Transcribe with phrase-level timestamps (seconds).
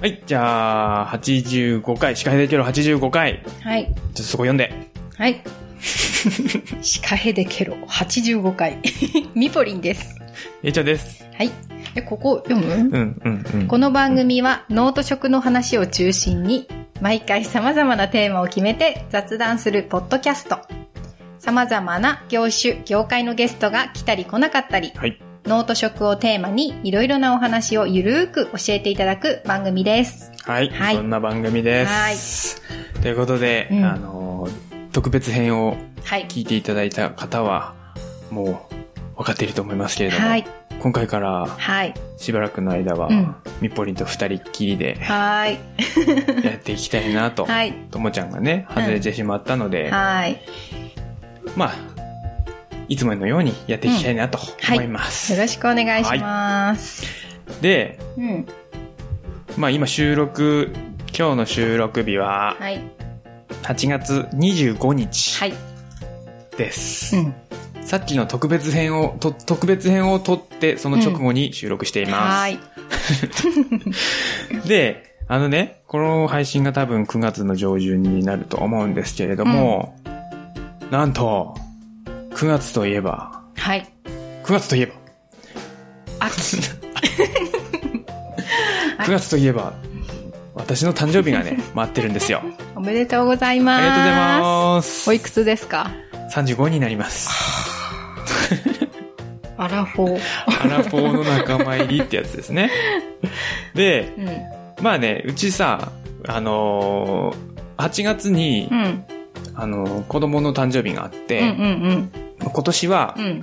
[0.00, 3.42] はい、じゃあ、85回、シカヘデケロ85回。
[3.64, 3.86] はい。
[3.86, 4.72] ちょっとそこ読んで。
[5.16, 5.42] はい。
[6.82, 8.78] シカヘデケロ85回。
[9.34, 10.20] ミポリンです。
[10.62, 11.26] えいちゃんです。
[11.36, 11.50] はい。
[11.96, 12.74] え、ここ読む？
[12.74, 13.66] うん、うん、うん。
[13.66, 16.68] この番組はノート食の話を中心に
[17.00, 20.60] 毎回様々なテーマを決めて雑談するポッドキャスト。
[21.40, 25.20] 様々な業種、業界のゲストが来たり来なかったり、はい。
[25.48, 30.30] ノート食をテーマにいろいろなお話をゆるーく教えていただく番組です。
[30.44, 30.68] はい。
[30.68, 32.60] はいそんな番組です。
[33.00, 36.26] ということで、うんあのー、特別編をはい。
[36.26, 37.74] 聞いていただいた方は、
[38.30, 38.68] も
[39.14, 40.46] う、分かっていると思いますけれども、はい。
[40.80, 41.94] 今回からはい。
[42.18, 45.58] しばらくの間は、うんみっぽりんと二人っきりではい。
[46.44, 47.72] やっていきたいなと、はい。
[47.90, 50.40] ともちゃんがね、外れてしまったので、はい。
[51.56, 51.97] まあ、
[52.88, 55.32] いつものようにやっていきたいなとはい思います。
[55.32, 57.06] よろしくお願いします。
[57.60, 58.46] で、うん。
[59.56, 60.72] まあ今収録、
[61.16, 62.82] 今日の収録日ははい。
[63.62, 65.54] 8月25日はい。
[66.56, 67.16] です。
[67.16, 67.34] うん。
[67.82, 72.38] さっきの特別編を、と特別編を撮って、その直後に収録しています。
[72.40, 72.58] はい。
[74.68, 79.94] で、あのね、この配信が多分9月の上旬になると思うんですけれども、
[80.90, 81.54] なんと、
[82.38, 83.84] 9月といえば、はい。
[84.44, 84.92] 9月といえば、
[86.20, 86.56] 秋。
[89.00, 89.72] 9月といえば、
[90.54, 92.42] 私の誕生日がね、 待ってるんですよ。
[92.76, 93.80] おめでとうございます。
[93.80, 95.10] ありがとうございます。
[95.10, 95.90] おいくつですか
[96.32, 97.28] ？35になります。
[99.58, 100.64] アラフォー。
[100.64, 102.70] アラフォーの仲間入りってやつですね。
[103.74, 104.84] で、うん。
[104.84, 105.90] まあね、うちさ、
[106.28, 107.48] あのー
[107.84, 109.04] 8月にう、ん。
[109.56, 113.24] あのー子供の誕生日があって、うんうん今年はうん。
[113.24, 113.42] うん。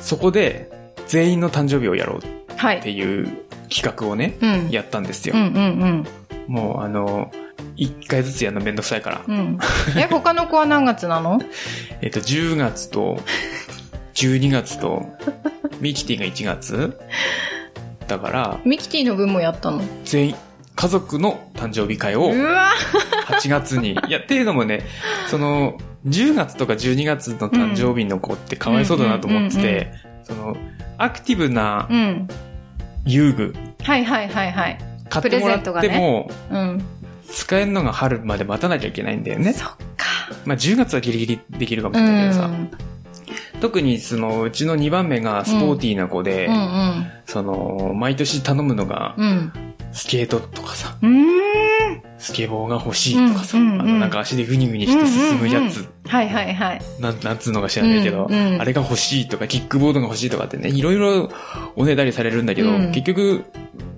[0.00, 0.70] そこで
[1.06, 2.80] 全員の誕生日をやろうっはい。
[2.80, 3.26] ていう
[3.68, 4.70] 企画をね、うん。
[4.70, 5.34] やったんですよ。
[5.36, 6.06] うんうん
[6.46, 9.22] もうあのー、1回ずつやるのめんどくさいから。
[9.26, 9.34] うん。
[9.36, 9.58] うん。
[9.96, 11.40] え、他の子は何月なの？
[12.02, 13.20] えっと、10月と、
[14.14, 15.06] 12月と、
[15.80, 16.98] ミキティが1月
[18.08, 19.80] だから、ミキティの分もやったの？
[20.04, 20.34] 全員、
[20.74, 22.70] 家族の誕生日会をうわ
[23.30, 23.92] 8月に。
[24.08, 24.82] いや、っていうのもね、
[25.28, 29.92] その、10月とか12月の誕生日の子ってかわいそうだなと思ってて、
[30.22, 30.56] その、
[30.98, 32.28] アクティブなうん。
[33.06, 34.78] 遊具、はいはいはいはい。
[35.08, 36.82] 買ってもらっても、うん。
[37.30, 39.52] 使えるのが春まで待たなきゃいけないんだよね。
[39.52, 39.76] そっか。
[40.44, 42.46] まあ10月はギリギリできるかもしうれないけどさ。
[42.48, 42.70] ん。
[43.60, 46.48] 特にその、うちの2番目がスポーティーな子で。
[47.26, 49.52] その、毎年頼むのが、うん。
[49.92, 51.30] スケートとかさ、うーん。
[52.18, 56.82] スケボーが欲しいとかさ、うんうんうんあの、なんか足でグニグニして進むやつ、はいはいはい。
[57.00, 61.30] なん、なんつうのか知らないけど、うんうんあれが欲しいとか、キックボードが欲しいとかってね、いろいろ
[61.76, 63.44] おねだりされるんだけど、うん結局、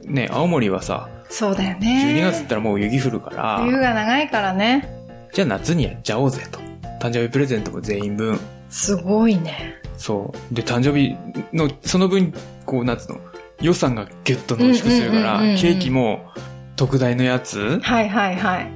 [0.04, 2.14] ね、青森はさ、そうだよね。
[2.20, 4.88] 12月ったらもう雪降るから、冬が長いからね。
[5.32, 6.60] じゃあ夏にやっちゃおうぜと。
[7.00, 8.38] 誕生日プレゼントも全員分。
[8.69, 9.74] すごいね。
[9.97, 10.54] そう。
[10.54, 11.16] で、誕生日
[11.53, 12.32] の、その分、
[12.66, 13.20] こう、なんつうの、
[13.62, 16.26] 予算がギュッと濃縮するから、ケーキも
[16.76, 18.72] 特大のやつ、はいはいはい。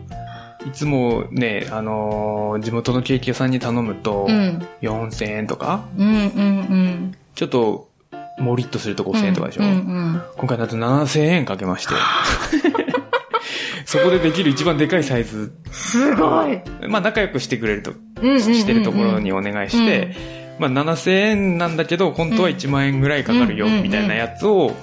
[0.67, 4.67] いつもね、あのー地元のケーキ屋さんに頼むとう、ん。
[4.83, 7.15] 4000円とか、うんうんうん。
[7.35, 7.89] ちょっと、
[8.39, 11.95] もりっとすると5000円とかでしょ、うんうん今回だと7000円かけまして。
[13.87, 15.53] そこでできる一番でかいサイズ。
[15.71, 16.61] すごい。
[16.89, 17.93] まあ仲良くしてくれると、
[18.41, 20.15] してるところにお願いして、
[20.59, 24.75] まあ7000円なんだけど、本当は1万円ぐらいかかるよ、うんみたいなやつを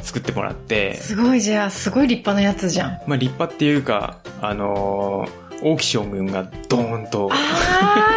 [0.00, 2.90] 作ってもらって、すごいじゃあ、すごい立派なやつじゃん。
[3.06, 7.30] まあ立派っていうか、あのー大木将軍がドーンと、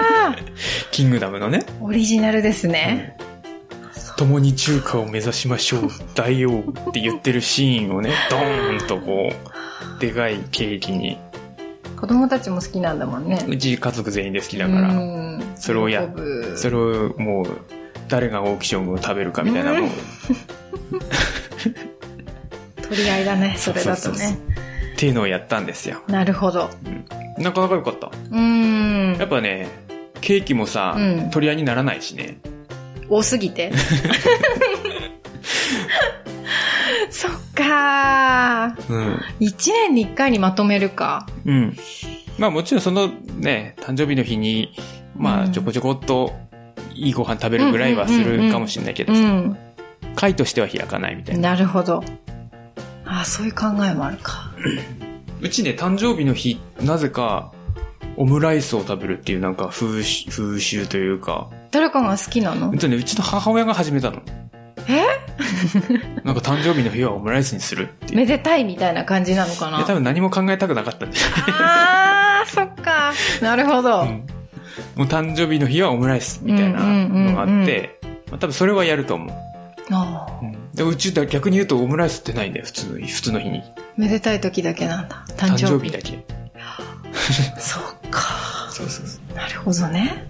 [0.92, 3.16] キングダムのね、オリジナルですね。
[4.18, 11.20] 共に中華を目指しましょう、 大王って言ってるシーンをね、ドーンとこう、でかいケーキに、
[12.00, 13.46] 子供たちも好きなんだもんね。
[13.48, 16.08] うち家族全員で好きだうから、んそれをや
[16.56, 17.46] それをもう、
[18.08, 19.90] 誰が大木将軍を食べるかみたいなのを、
[22.82, 24.38] 取り合いだね、それだとね。
[24.94, 26.02] っていうのをやったんですよ。
[26.08, 26.70] なるほど。
[27.38, 28.12] なかなか良かった。
[28.32, 29.28] うんやっ。
[29.28, 29.68] ぱね、
[30.22, 32.38] ケーキもさ、うん取り合いにならないしね。
[33.10, 33.72] 多すぎて。
[37.10, 38.94] そっかー。
[38.94, 39.20] うん。
[39.40, 41.26] 一年に一回にまとめるか。
[41.46, 41.78] うん。
[42.38, 44.74] まあもちろんそのね、誕生日の日に、
[45.16, 46.34] まうんあちょこちょこっと
[46.94, 49.58] いいご飯食べるぐらいはするかもしれないけどさ、うん。
[50.16, 51.52] 会としては開かないみたいな。
[51.52, 52.04] なるほど。
[53.06, 54.52] ああ、そういう考えもあるか。
[55.42, 57.52] うちね、誕生日の日、なぜか、
[58.18, 62.70] オムライスを食べるっていうなんか風習風習というか、誰かが好きなの？
[62.70, 64.22] うちね、うちの母親が始めたの。
[66.24, 68.16] なんか誕生日の日はオムライスにするっていう。
[68.18, 71.18] めでたいみたいな感じなのかいや、な多分何も考えたくなかったんで。
[71.60, 73.14] あー、そっか。
[73.42, 74.02] なるほど。
[74.02, 74.28] うん
[74.96, 77.98] もう誕生日の日はオムライスみたいなのがあって、
[78.30, 79.36] まあ多分それはやると思う。
[79.92, 83.64] あーでうちだ逆に言うとオムライスってないんだよ、普通の日、普通の日に。
[83.98, 85.24] めでたい時だけなんだ。
[85.38, 85.66] 誕誕生日。
[85.66, 86.26] 生日だけ。
[87.60, 88.22] そっか。
[88.70, 89.36] そうそうそう。
[89.36, 90.26] なるほどね。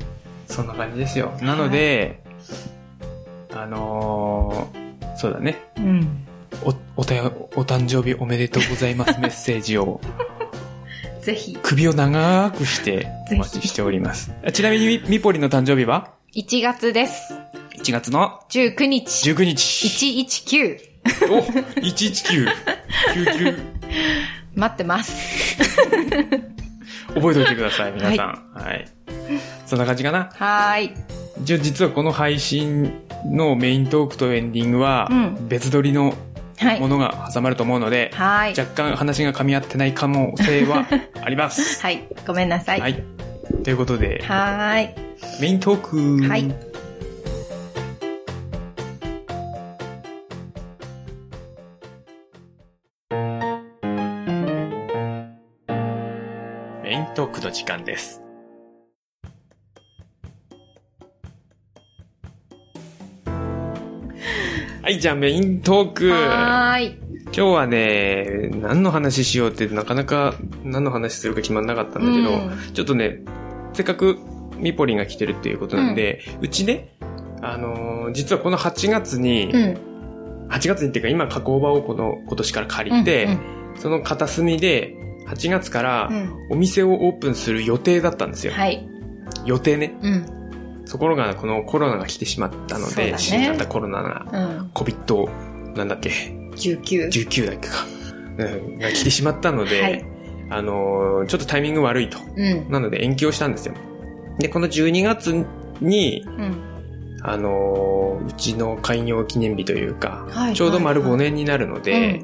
[0.47, 1.33] そんな感じですよ。
[1.41, 2.19] なので、
[3.53, 4.34] あのー
[5.15, 5.57] そうだね。
[5.77, 6.27] うん。
[6.63, 9.99] お、おたよ、お誕生日おめでとうございます メッセージを
[11.25, 11.57] ぜひ。
[11.63, 14.31] 首を長くしてお待ちしております。
[14.45, 17.33] あちなみにみみぽりの誕生日は？1月です。
[17.79, 19.31] 1月の？19日。
[19.31, 19.87] 19日。
[19.87, 20.77] 119。
[21.31, 21.41] お
[21.81, 22.47] !119。
[23.15, 23.59] 99。
[24.53, 25.57] 待ってます。
[27.13, 28.51] 覚えておいてください、皆さん。
[28.53, 28.94] はい。
[29.65, 30.29] そんな感じかな。
[30.33, 30.91] はーい。
[31.41, 32.93] じゃあ実はこの配信
[33.25, 36.13] のメイントークとエンディングはうん別撮りの
[36.57, 36.87] はいも。
[36.87, 38.59] のが挟まると思うので、はーい。
[38.59, 40.87] 若干話が噛み合ってない可能性は
[41.21, 41.81] あります。
[41.81, 42.03] はい。
[42.25, 42.79] ごめんなさい。
[42.79, 42.83] は。
[42.85, 43.03] はい
[43.63, 44.89] ということで、ーい。
[45.41, 46.27] メイントーク。
[46.27, 46.43] はい。
[56.83, 58.21] メイントークの時間です。
[64.85, 66.09] はい、じゃあメイントーク。
[66.11, 66.97] はーい。
[67.25, 73.21] 今日はね、何の話しようってなかなか何の話するか決まんなかったんだけど、うんちょっとね、
[73.73, 74.19] せっかく
[74.57, 76.95] ミポリンが来てるっていうことなんで、うちね、
[77.41, 80.47] あのー実はこの8月に、うん。
[80.49, 83.39] 8月にっていうか今加工場をこの今年から借りて、うん
[83.79, 84.95] その片隅で
[85.27, 88.53] 8月からうんお店をオープンする予定だったんですよ。
[88.53, 88.87] はい。
[89.45, 89.97] 予定ね。
[90.03, 90.44] うん。
[90.89, 94.69] ところがこのコロナが来てしまったので、ね新型コロナが、うん。
[94.73, 96.09] COVID、なんだっけ、
[96.55, 97.07] 19。
[97.09, 97.85] 19だっけか、
[98.37, 100.05] うん、が来てしまったので、はい
[100.49, 102.19] あのーちょっとタイミング悪いと。
[102.35, 102.69] うん。
[102.69, 103.73] なので延期をしたんですよ。
[104.39, 105.45] で、この12月
[105.81, 106.61] に、うん。
[107.23, 112.23] あのーうちの開業記念日というか、はいちょうど丸はい5年になるので、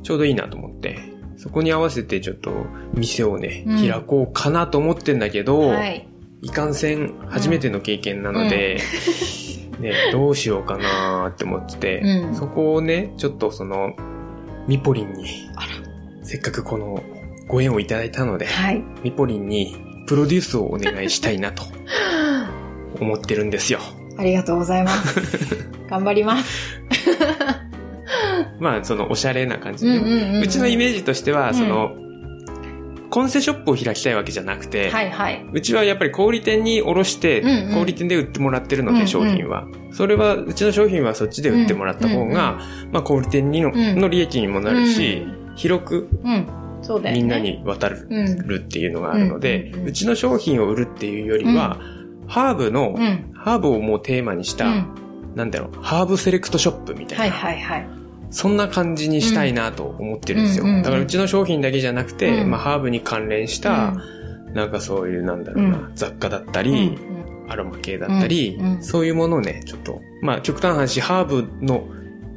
[0.00, 0.98] うちょうどいいなと思って、
[1.36, 6.08] そこに合わせてちょっと店をね、うん開こうかなと思ってんだけど、はい。
[6.42, 8.80] いかんせん初めての経験なので、
[9.80, 13.94] ね、どうしようかなって思ってて、うんそこをね、ちょっとその、
[14.66, 15.28] ミポリンに、
[16.22, 17.02] せっかくこの
[17.48, 18.82] ご縁をいただいたので、はい。
[19.02, 21.62] ミポリンにプロデュースをお願いしたいなと
[23.00, 23.80] 思ってるんですよ。
[24.18, 25.20] ありがとうございます。
[25.88, 26.80] 頑張ります。
[28.58, 31.94] まあ、そのおしゃれな感じで、うんうんうんうんうちのイメージとしては、うんその、
[33.16, 35.48] コンセショップを開きたいわけじゃなくて、はいはい。
[35.50, 39.66] うちはやっぱり小売店に卸して、うんうん小売店で売ってもらってるので、うんうん商品は。
[39.90, 42.58] それは、うちの商品はそっちで売ってもらった方が、
[42.92, 46.46] まあ小売店にの,、うんの利益にもなるし、広くうん。
[46.82, 47.22] そうだよね。
[47.22, 48.56] みんなに渡るうん。
[48.56, 51.80] っていうのがあるので、うんうんうんうちの商品を売るっていうよりは、
[52.26, 53.32] ハーブの、うん。
[53.34, 54.94] ハーブをもうテーマにした、うん。
[55.34, 57.88] なんだろう、ハーブセレクトショップみたいな、はいはいはい。
[58.36, 60.64] そんな感じにしたいなと思ってるんですよ。
[60.64, 63.94] うんうんうんだからうちの商品だけじゃなくて、うんまあハーブに関連した、
[64.52, 66.98] なんかそういうなんだろうな、う雑貨だったうんり、
[67.48, 71.88] アロマ系だったり、そういうものをね、ちょっと、まあ極端な話、ハーブの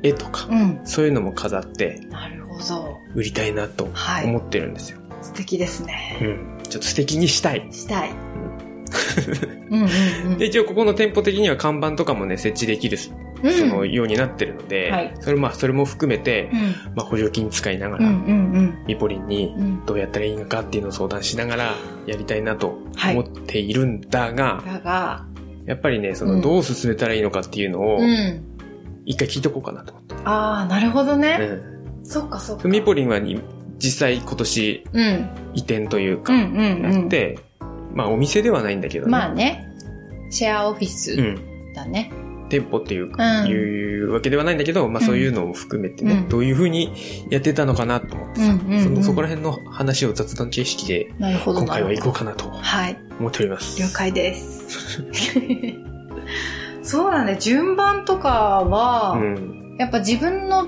[0.02, 0.48] 絵とか。
[0.86, 2.98] そういうのも飾ってなるほど。
[3.14, 5.00] 売りたいなとはい思ってるんですよ。
[5.22, 6.18] 素敵ですね。
[6.22, 6.64] うん。
[6.64, 7.68] ちょっと素敵にしたい。
[7.72, 8.12] したい。
[9.70, 10.38] うんうんうん。
[10.40, 16.60] で、一応ここの店舗的には看板とかもね、設置できる、うんそのようになってるので、はいそれまあ、それも含めてう、ん。
[16.96, 18.12] まあ補助金使いながうんうら、
[18.62, 19.62] んミポリンにうん。
[19.62, 19.86] うん。
[19.86, 21.74] どうやったらいいのかっていうのを相談しながら
[22.06, 25.26] やりたいなとはい思っているんだが、だが、
[25.66, 28.44] やっぱりね、そうんのどう進めたらいいのかっていうのをうん。
[29.06, 30.16] 一回聞いとこうかなと思って。
[30.26, 31.38] ああ、なるほどね。
[31.40, 31.64] う
[32.04, 32.68] そっかそっか。
[32.68, 32.72] ん。
[32.72, 33.42] ミポリンはに
[33.80, 35.30] 実際今年うん。
[35.56, 36.94] 移転というか、うんうんうん。
[36.94, 37.40] やって、
[37.94, 39.12] まあお店ではないんだけどね。
[39.12, 39.66] まあね。
[40.32, 41.74] シェアオフィスうん。
[41.74, 42.12] だね。
[42.50, 51.12] 店舗っていういうわけではないんだけど、まあそういうのも含めてね、うんどういうふうにやってたのかなと思ってさ、そのそこら辺の話を雑談形式で
[51.46, 52.20] 今回は行こうか。
[52.20, 52.98] かなとはい。
[53.20, 53.82] 思っております。
[53.82, 55.04] 了解です。
[56.84, 57.38] そうだね。
[57.40, 59.76] 順番とかは、うん。
[59.78, 60.68] やっぱ自分の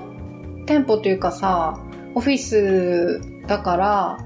[0.66, 1.80] 店舗というかさ、
[2.14, 4.18] オフィスだから、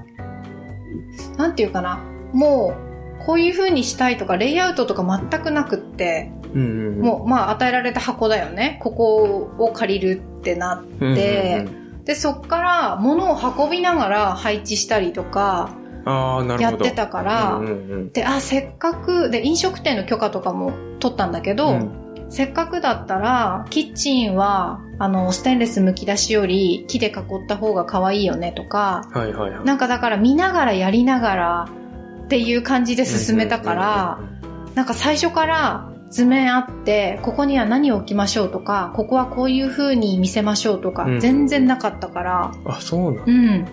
[1.37, 1.99] なんていうかな。
[2.33, 2.75] も
[3.21, 6.31] う、こういう風にしたいとか、レイアウトとか全くなくって。
[6.57, 8.79] もう、まあ、与えられた箱だよね。
[8.81, 11.67] ここを借りるってなって、
[12.05, 15.71] で、そっから物を運びながら配置したりとか。
[16.59, 20.71] やってたから、うんうんうんで、あ、せっかく、で、飲食店の許可とかも
[21.01, 27.13] 取ったんだけど、うんせっかくだったら、キッチンは、あの、ステンレス剥き出しより木で囲っ
[27.47, 29.65] た方が可愛いよねとか、はいはいはい。
[29.65, 31.69] なんかだから見ながらやりながら
[32.25, 34.19] っていう感じで進めたから、
[34.75, 41.19] なんか最初から図面あって、ここには何を置きましょうとか、ここはこういう風に見せましょうとかう、ん。
[41.19, 43.65] 全然なかったから、あ、そうなんうん。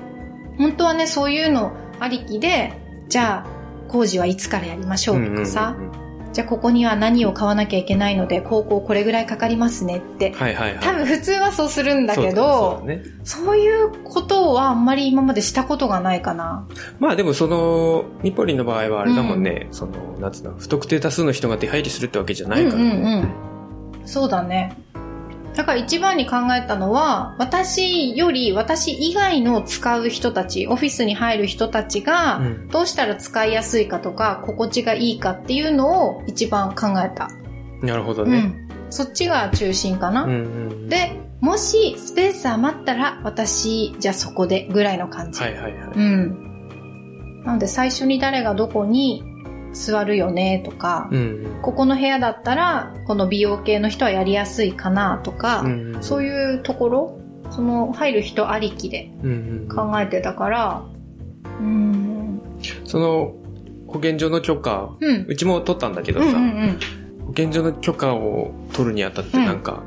[0.59, 2.73] 本当はね、そういうのありきで、
[3.09, 3.55] じゃあ、
[3.89, 6.04] 工事はいつからやりましょうとかさ、うんうんうんうん
[6.35, 10.33] じゃあここには何を買わなきゃいけないので、こうこれぐらいかかりますねって。
[10.33, 10.85] はいはいはい。
[10.85, 13.05] 多分普通はそうするんだけそうね。
[13.23, 16.67] そういうことはあんまり今までしたことがないかな。
[16.99, 22.85] まあでもその、ミポリンの場合はあれだもんね、その、なんつうの、不特定多数の人が出入りするってわけじゃないからね。
[22.85, 24.09] うんうんうん。
[24.09, 24.77] そうだね。
[25.55, 37.29] だから一番に考えたのは、私より私以外の使う人たち、オフィスに入る人たちがう、んどうしたら使いやすいかとか、心地がいいかっていうのを一番考えた。
[37.83, 38.37] なるほどね。
[38.37, 38.69] うん。
[38.91, 40.25] そっちが中心かな。
[40.25, 40.35] うんう
[40.75, 40.89] ん。
[40.89, 45.41] で、もしスペース余ったら、私、じゃあそこでぐらいの感じ。
[45.41, 45.91] はいはいはい。
[45.95, 46.45] うん。
[47.45, 49.23] なので最初に誰がどこに
[49.75, 55.97] 座るよねとか、うんここの部屋だったら、この美容系の人はやりやすいかなとか、うん。
[56.01, 59.11] そういうところ、その入る人ありきで。
[59.75, 60.83] 考えてたから、
[61.61, 62.41] うん、
[62.85, 63.35] その、
[63.87, 64.97] 保健所の許可、
[65.29, 66.79] うちも取ったんだけどうん、うさ、ん、うん。
[67.27, 69.83] 保健所の許可を取るにあたってなんか、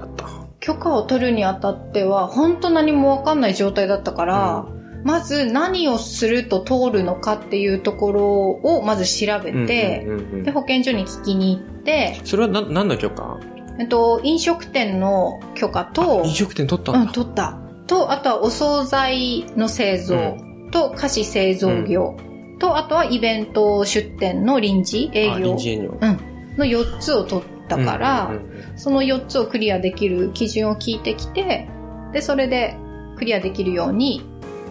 [0.00, 0.26] あった？
[0.60, 4.66] 許可を取るにあたっては、本当何もわかんない状態だったから、
[5.04, 10.42] まず何をすると通るのかっていうところをまず調べて、うんうんうんうん。
[10.44, 13.40] で、保健所に聞きに行って、それはな何の許可？
[13.78, 17.12] えっと、飲食店の許可と、飲食店取ったうんん、だ。
[17.12, 17.58] 取った。
[17.86, 20.36] と、あとはお惣菜の製造、
[20.70, 22.16] と菓子製造業、
[22.58, 25.98] と、あとはイベント出店の臨時営あ業臨時営業。
[26.00, 31.68] うん、の4つを取ったから、うんうんうんその4つをクリアできる基準を聞いてきて、
[32.12, 32.76] で、それで
[33.16, 34.22] クリアできるように、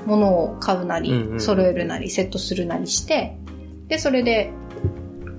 [0.06, 3.38] 物を買うなり、うんうん揃えるなり、セットするなりして、
[3.88, 4.52] で、それで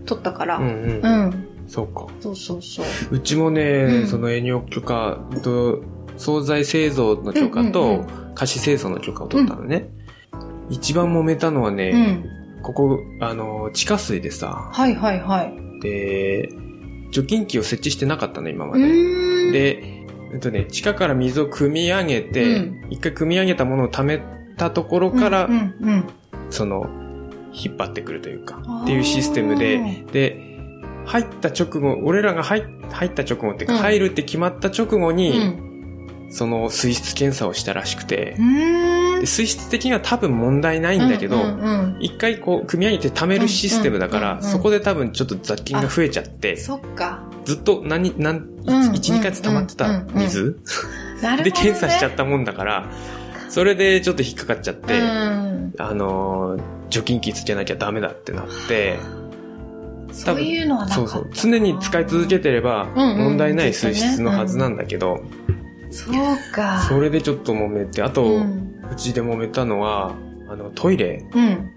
[0.07, 1.49] 取ったから、うんうんうん。
[1.67, 2.07] そうか。
[2.21, 2.87] そうそうそう。
[3.13, 3.63] うちもね、
[4.03, 5.83] うんその営業許可と、
[6.17, 8.05] 惣菜製造の許可うんうんと、
[8.35, 9.89] 菓子製造の許可を取ったのね。
[10.71, 12.25] 一番揉めたのはね、
[12.59, 12.63] うん。
[12.63, 15.81] ここ、あの、地下水でさ、はいはいはい。
[15.81, 16.49] で、
[17.11, 19.51] 除菌機を設置してなかったの、今まうで。
[19.53, 20.03] で、
[20.33, 24.23] えっとね、地下から水を汲み上げて、うん一回汲み上げたものを溜め
[24.57, 25.49] たところから、
[26.51, 26.89] その、
[27.53, 30.53] 引っ張ってくるというかっていうシステムで、で、
[31.05, 33.81] 入った直後、俺らが入入った直後っていうか、うん。
[33.81, 36.29] 入るって決まった直後に、うん。
[36.31, 38.37] その水質検査をしたらしくて、
[39.25, 41.37] 水質的には多分問題ないんだけど、
[42.01, 47.23] 一回こう、組み上げて貯めるシステムだから、そこで多分ちょっと雑菌が増えちゃって、そっか。
[47.45, 50.59] ずっと何、何、うん1、2ヶ月溜まってた水。
[51.45, 52.91] で検査しちゃったもんだから、
[53.53, 55.75] それでちょっと引っかかっちゃって、うん。
[55.79, 58.99] あのー、除菌機つけなきゃダメだってなって、
[60.11, 60.95] そういうのはなか。
[60.95, 61.31] そうそう。
[61.35, 65.23] 常に使い続けてれば、うんうん問題ない水質のはずなんだけど、
[65.91, 66.15] そう
[66.55, 66.81] か。
[66.89, 68.27] それでちょっと揉めて、あと、う。
[68.37, 70.15] うんちで揉めたのは、
[70.49, 71.23] あの、トイレ。
[71.35, 71.71] うん。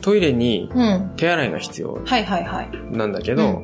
[0.00, 1.12] トイレにうん。
[1.16, 2.70] 手洗いが必要はいはいはい。
[2.90, 3.62] なんだけど、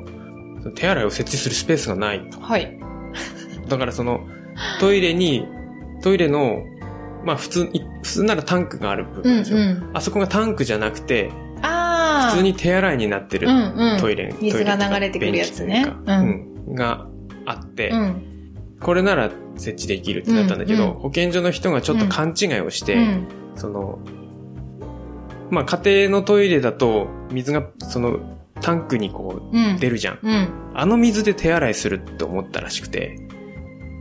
[0.76, 2.40] 手洗いを設置するスペースがないと。
[2.40, 2.78] はい。
[3.69, 4.21] だからその、
[4.78, 5.47] トイレに、
[6.02, 6.62] トイレの、
[7.24, 9.58] まあ普通、い普通ならタンクがある部うん分ですよ。
[9.58, 9.90] うん。
[9.94, 11.30] あそこがタンクじゃなくて、
[11.62, 12.30] ああ。
[12.30, 17.06] 普通に手洗いになってるうんうんトイレ、水がトイレとか流れてくるやつねうんうんが
[17.46, 18.22] あって、うん。
[18.80, 23.26] これなら設置できるってなったんだけど、うんうん保健所の人がちょっと勘違いをして、うん。
[23.56, 23.98] その、
[25.50, 28.18] まあ家庭のトイレだと水がその
[28.60, 29.76] タンクにこうん。
[29.76, 30.18] う出るじゃん。
[30.22, 30.48] うん。
[30.74, 33.18] あの水で手洗いするって思ったらしくて、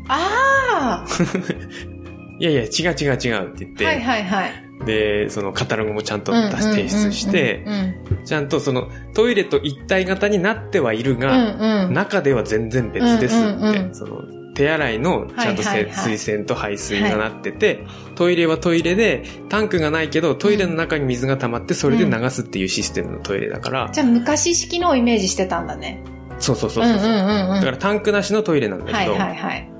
[0.07, 1.05] あ
[2.39, 3.89] いやいや違う違う違うって言って、あ。
[3.89, 4.85] はいはいはい。
[4.85, 11.93] で、そのカタログもちゃんと提出して、うんちゃんとそのトイレと一体型になってはいるうんが、うんうん。
[11.93, 26.03] 中では全然別ですって、うんうんうんその手洗いのちゃんとせ、はいはいはい水洗と排水がなってて、トイレはトイレで、タンクがないけど、トイレの中に水が溜まって、それで流すっていうシステムのトイレだから、じゃあ昔式のをイメージしてたんだね。
[26.39, 26.93] そうそうそうそう。
[26.93, 27.59] んうんうんうん。
[27.59, 29.71] だからタンクなしのトイレなんだけど、はいはいはい。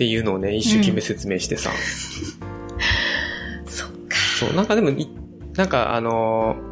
[0.00, 1.70] っていうのをね、一生懸命説明してさ。
[3.68, 4.16] そっか。
[4.38, 5.06] そう、なんかでもい、
[5.56, 6.70] なんかあのー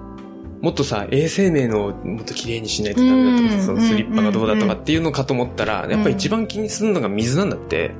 [0.62, 7.90] もっとさ、衛生面をもっと綺麗にしないとダメだとか、うんそのスリッパがどうだとうんかっていうのかと思ったら、やっぱ一番気にするのが水なんだって。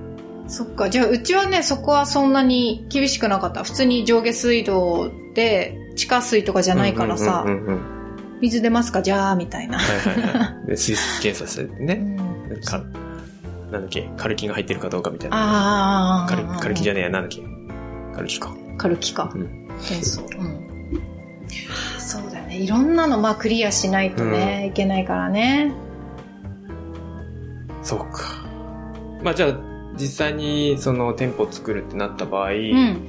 [0.49, 0.89] そっか。
[0.89, 3.65] じゃあ、うちはね、そこはそんなに厳しくなかった。
[3.65, 7.81] 普通に上下水道で、地下水とかじゃないからさうん、うんうんうん
[8.41, 9.03] 水出ますか？
[9.03, 9.79] じゃあ、みたいな。
[9.79, 10.67] はいはいはい。
[10.71, 11.95] で、水質検査してうね。
[11.95, 12.17] ん
[12.65, 12.83] か、
[13.71, 15.37] なんだっけ、カルキが入ってるかどうかみたいな。
[15.37, 16.29] ああ。
[16.29, 17.43] カルカルキじゃねえや、なんだっけ。
[18.15, 18.57] カルキか。
[18.79, 19.31] カルキか。
[19.35, 19.69] うん。
[19.81, 20.23] 転送。
[20.23, 20.69] うん。
[21.99, 22.57] そうだよね。
[22.57, 25.73] いろんなの、まあクリアしないとね、いけないからね。
[27.83, 28.45] そうか。
[29.23, 29.59] まあじゃあ、
[29.99, 33.01] 実際にその店舗を作るってなった場合、うん。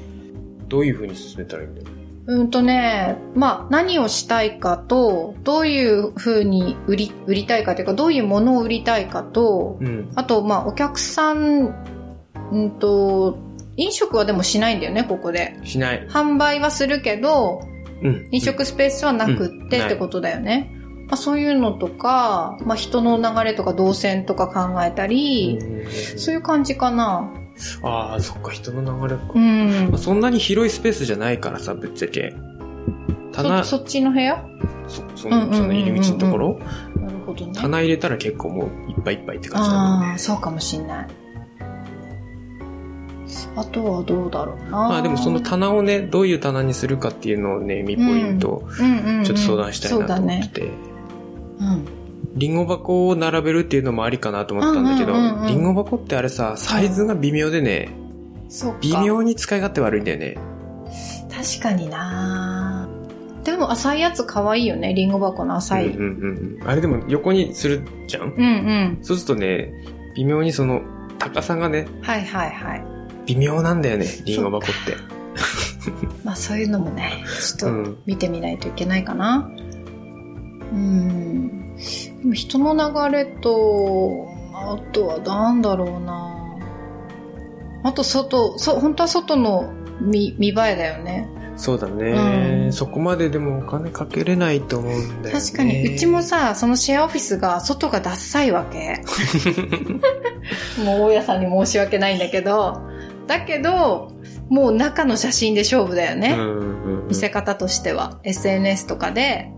[0.68, 1.88] どういう風に進めたらいいんだよ。
[1.88, 1.99] う？
[2.44, 10.12] んとね、まあ何をしたいかと、どういう風に売り、売りたいかというか、どういうものを売りたいかと、うん。
[10.16, 11.74] あと、まあお客さん、
[12.52, 13.38] うんと、
[13.78, 15.60] 飲食はでもしないんだよね、ここで。
[15.64, 16.08] しない。
[16.08, 17.62] 販売はするけど、
[18.04, 18.28] うん。
[18.32, 20.76] 飲食スペースはなくってうんってことだよね。
[21.08, 27.34] まあ、そういうのとか、まあ、人の流れとか動線とか考えたり、うんそういう感じかな。
[27.84, 29.24] ああ、そっか、人の流れか。
[29.36, 29.98] うんまあ、。
[29.98, 32.34] そんなに広いスペースじゃないからさ、ぶっちゃけ。
[33.32, 34.44] 棚、そ、そっちの部屋？
[34.88, 36.60] そ、その、うんうんうんうんその入り口のところ、
[36.96, 37.54] なるほどね。
[37.54, 40.18] 棚入れたら結構もういっぱいいっぱいって感じだもんああ、ね。
[40.18, 41.08] そうかもしんない。
[43.56, 44.72] あとはどうだろうな。
[44.72, 50.62] まあでもその棚をね、どういう棚にするかっていうのをね、見ポイント、うんうんうん、ちょっと相談したいなと思ってそうて。
[51.60, 51.99] だね。
[52.36, 57.90] リンゴ箱を並べるっていうのもありかなと思ったんだけど、うんうんうんうんリンゴ箱ってあれさ、サイズが微妙でね、
[58.48, 58.78] うか。
[58.82, 60.38] 微妙に使い勝手悪いんだよね。
[61.32, 62.88] 確かにな
[63.44, 64.94] でも浅いやつ可愛いよね。
[64.94, 65.88] リンゴ箱の浅い。
[65.88, 66.68] うんうんうんうん。
[66.70, 68.34] あれでも横にするじゃん？
[68.34, 68.98] うんうん。
[69.02, 69.72] そうするとね、
[70.16, 70.82] 微妙にその
[71.18, 72.84] 高さがね、はいはいはい。
[73.26, 74.96] 微妙なんだよね、リンゴ箱って。
[76.24, 77.24] まあそういうのもね、
[77.58, 79.50] ちょっうんと見てみないといけないかな。
[80.74, 81.69] うん。
[82.34, 86.36] 人の流れと、あとはなんだろうな。
[87.84, 89.72] あと外、そ、本当は外の
[90.02, 91.30] 見、見栄えだよね。
[91.56, 95.42] そうだね、うんそこまででもお金かけれないと思うんだよね。
[95.42, 99.04] 確かに、うちもさ、そのシェアオフィスが外がダッサいわけ。
[100.82, 102.80] もう大家さんに申し訳ないんだけど、
[103.28, 104.14] だけど、
[104.50, 106.36] もう中の写真で勝負だよね。
[106.38, 108.20] うんうんうん見せ方としては。
[108.24, 109.52] SNS とかで。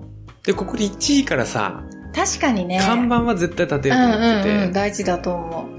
[0.44, 2.80] で、ここで1位からさ、確かにね。
[2.80, 5.70] 看板は絶対立てうようと思ってて、んうんうん、大事だと思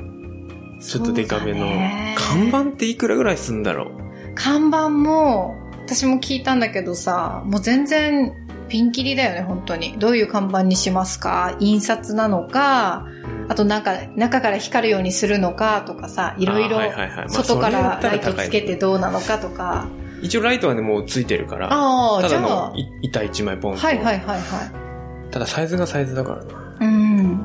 [0.78, 0.82] う。
[0.82, 1.66] ちょっとデカめの。
[2.16, 4.34] 看板っていくらぐらいすんだろう？
[4.34, 8.32] 看板も、私も聞いたんだけどさ、もう全然
[8.68, 9.98] ピンキリだよね、本当に。
[9.98, 11.56] どういう看板にしますか？
[11.60, 13.06] 印刷なのか、
[13.48, 16.80] あとなんか中から光るようにするのかとかさ、いろいろ
[17.28, 19.86] 外からライトつけてどうなのかとか。
[20.22, 23.80] 一応ライトはね、もうついてるから、ああ、たじゃだの板1枚ポンと。
[23.80, 24.81] はいはいはいはい。
[25.32, 26.76] ただサイズがサイズだからな。
[26.80, 27.40] うん。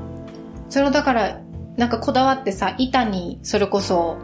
[0.70, 1.42] それをだから、
[1.78, 4.18] なんかこだわってさ、板にそれこそ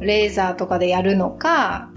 [0.00, 1.90] レーザーとかでやるのか、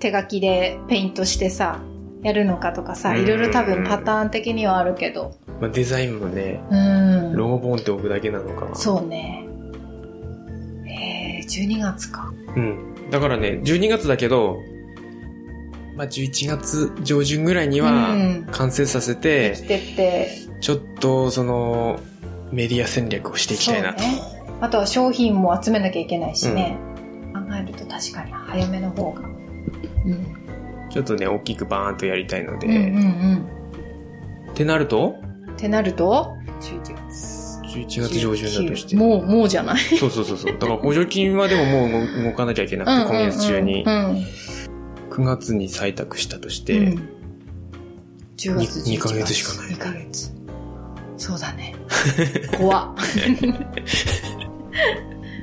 [0.00, 1.80] 手書きでペイントしてさ、
[2.22, 5.36] やるのかとかさ、うんいろいろ多分パターン的にはあるけど。
[5.60, 7.36] まあ、デザインもね、うん。
[7.36, 8.74] ロゴボンって置くだけなのかな。
[8.74, 9.46] そうね。
[10.86, 12.32] へえ、12月か。
[12.56, 13.10] うん。
[13.10, 14.56] だからね、12月だけど、
[15.96, 20.30] まあ、11月上旬ぐらいにはうん完成させでて、きてって、
[20.60, 21.98] ちょっとその、
[22.52, 24.00] メディア戦略をしていきたいなと。
[24.02, 24.20] ね。
[24.60, 26.76] あとは商品も集めなきゃいけないしね。
[27.34, 29.22] 考えると確かに早めの方が。
[29.22, 29.24] う
[30.10, 30.26] ん。
[30.90, 34.50] ちょっとね、大きくバーンとやりたいので、うんうんうん。
[34.52, 35.16] ってなると、
[35.52, 37.46] ってなると、11月。
[37.76, 38.96] 11月上旬だとして。
[38.96, 39.78] もう、もうじゃない？
[39.98, 40.52] そうそうそうそう。
[40.52, 43.90] だから補助金はでももう動動かなきゃいけなくて、今月中にう。
[43.90, 44.24] ん。
[45.16, 47.08] 9月に採択したとして、うん。
[48.36, 48.86] 10月、に11月。
[48.90, 50.30] 二ヶ月しかない2ヶ月。
[51.16, 51.74] そうだね。
[52.58, 52.96] 怖っ。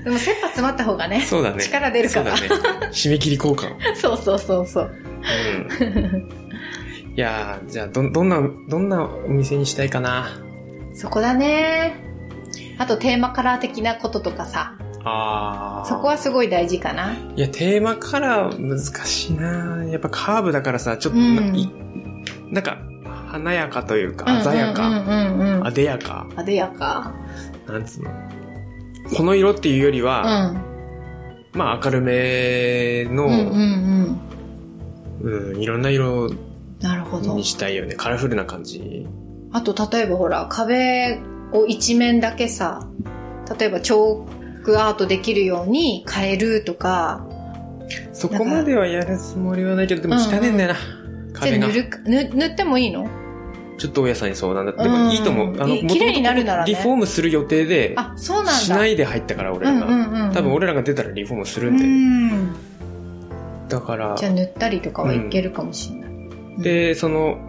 [0.04, 1.22] でも、切羽詰まった方がね。
[1.22, 1.64] そうだね。
[1.64, 2.90] 力出るからそうだね。
[2.92, 3.70] 締め切り効果を。
[3.96, 4.92] そうそうそうそう。
[5.82, 6.30] うん。
[7.16, 10.28] いやー、じゃあ、ど、どんな、どんなお店にしたいかな。
[10.94, 11.96] そこだね。
[12.78, 14.76] あと、テーマカラー的なこととかさ。
[15.06, 15.90] あー。
[15.90, 17.14] そこはすごい大事かな。
[17.36, 21.36] いや、テーマカラー難しいなやっぱカーブだからさ、ちょっとうん
[22.52, 22.78] な、んか、
[23.28, 25.04] 華やかというか、鮮やか。
[25.64, 27.14] あでやか、あでやか。
[27.68, 28.12] なんつうの。
[29.16, 30.64] この色っていうよりうは、ん。
[31.54, 33.26] まあ明るめの、
[35.22, 36.30] うんいろんな色
[36.82, 37.44] なるほどに。
[37.44, 37.96] したいよね。
[37.96, 39.08] カラフルな感じ。
[39.52, 41.20] あと、例えばほら、壁
[41.54, 42.88] を一面だけさ、
[43.58, 47.28] 例えばチョークアートできるように変えるとか、
[48.14, 50.76] そこまではやるつもりはないけど、でも汚ねえんだよな。
[50.76, 50.84] じゃ
[51.36, 51.74] あ壁が塗。
[51.74, 53.08] るか、塗塗ってもいいの？
[53.78, 54.72] ちょっと大家さんに相談だ。
[54.72, 55.62] でうんもいいと思う。
[55.62, 58.52] あの、い綺麗になるならねリフォームする予定で、あ、そうなんだ。
[58.54, 59.86] しないで入ったから俺らが。
[59.88, 60.34] うんうんうん。
[60.34, 61.84] 多分俺らが出たらリフォームするうんで。
[61.84, 62.54] ん。
[63.68, 66.12] だからじゃ、あ塗ったりとかはいけるかもしれない。
[66.62, 67.40] で、その、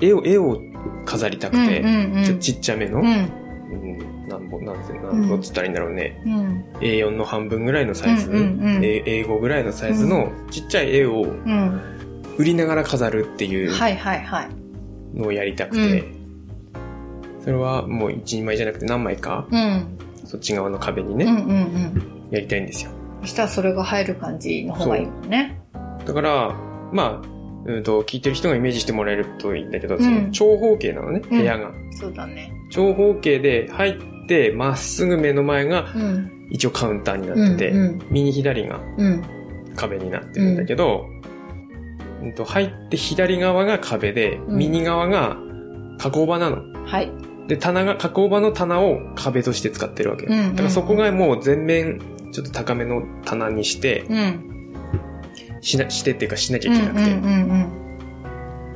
[0.00, 0.60] 絵を、絵を
[1.04, 3.30] 飾りたくて、うんうんうんちょっとちっちゃめの、うん。
[3.72, 6.20] うん、なんぼ、なんて、なんぼっつったらいいんだろうね。
[6.24, 6.64] うん。
[6.80, 8.42] A4 の半分ぐらいのサイズ、うんうん
[8.76, 11.80] うん A- A5 ぐらいのサイズのちっちゃい絵をうん。
[12.38, 13.70] 売りながら飾るっていう。
[15.14, 16.04] のをやりたくて、
[17.40, 19.98] それはもう一人前じゃなくて何枚か、うん。
[20.24, 22.02] そっち側の壁にね、うんうんうん。
[22.30, 22.90] やりたいんですよ。
[23.20, 25.60] そしたらそれが入る感じの方がいいもんね。
[26.06, 26.54] だから、
[26.92, 27.28] まあ、
[27.64, 31.72] うんと、聞いてる人がイメージしてもらえるといいんだけど、んその長方形なのね、部屋が。
[31.90, 32.52] そうだね。
[32.70, 36.30] 長方形で入って、まっすぐ目の前がうん。
[36.50, 39.22] 一応カウンターになってて、うんうん右左がうん。
[39.74, 41.06] 壁になってるんだけど、
[42.22, 45.38] うんと入って左側が壁で、うん右側が
[45.98, 46.62] 加工場なの。
[46.84, 47.10] はい。
[47.48, 50.28] で、棚が、加工場の棚を壁として使ってるわけよ。
[50.32, 52.00] うんうんうんだからそこがもう全面、
[52.32, 54.51] ちょっと高めの棚にして、うん。
[55.62, 57.82] しな、してっていうかしなきうんうんゃいけなくて、うん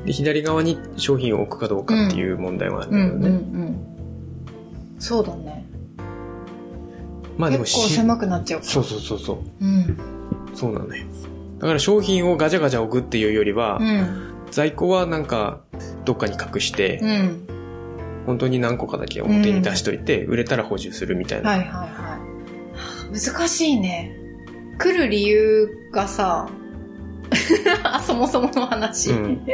[0.07, 3.01] で、左側に商品を置くかどうかっていう問題はあるんうん。
[3.01, 3.41] うんうんだよね。
[3.53, 5.01] うん。
[5.01, 5.67] そうだね。
[7.37, 8.63] まあでも結構し、狭くなっちゃう。
[8.63, 9.39] そうそうそうそう。
[9.61, 9.99] うん。
[10.55, 11.05] そうなのよ。
[11.59, 14.33] だから商品をガチャガチャ置くっていうよりは、うん。
[14.51, 15.61] 在庫はなんか、
[16.05, 17.47] どっかに隠して、うん。
[18.27, 21.51] 本当に何個かだけ表に出しといて、売れたら補充するみたいな。
[21.51, 22.19] はいはいは
[23.13, 23.21] い。
[23.21, 24.17] 難しいね。
[24.79, 26.66] 来る理由がさ、あ
[28.07, 29.11] そもそもの話。
[29.11, 29.47] うん